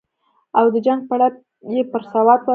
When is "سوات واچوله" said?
2.11-2.49